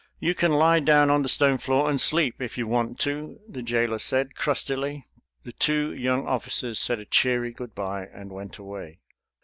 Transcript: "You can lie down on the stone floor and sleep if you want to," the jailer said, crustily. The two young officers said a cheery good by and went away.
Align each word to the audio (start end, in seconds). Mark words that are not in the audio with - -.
"You 0.19 0.33
can 0.33 0.51
lie 0.51 0.79
down 0.79 1.11
on 1.11 1.21
the 1.21 1.29
stone 1.29 1.59
floor 1.59 1.87
and 1.87 2.01
sleep 2.01 2.41
if 2.41 2.57
you 2.57 2.65
want 2.65 2.97
to," 3.01 3.39
the 3.47 3.61
jailer 3.61 3.99
said, 3.99 4.33
crustily. 4.33 5.05
The 5.43 5.51
two 5.51 5.93
young 5.93 6.25
officers 6.25 6.79
said 6.79 6.97
a 6.97 7.05
cheery 7.05 7.51
good 7.51 7.75
by 7.75 8.05
and 8.07 8.31
went 8.31 8.57
away. 8.57 9.01